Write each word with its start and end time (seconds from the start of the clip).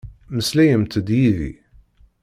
Meslayemt-d 0.35 1.07
yid-i. 1.19 1.51